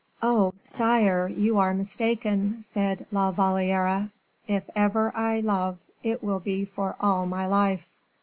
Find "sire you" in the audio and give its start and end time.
0.57-1.59